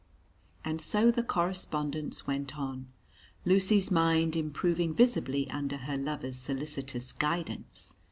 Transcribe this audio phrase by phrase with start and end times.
[0.65, 2.87] And so the correspondence went on,
[3.45, 7.93] Lucy's mind improving visibly under her lover's solicitous guidance.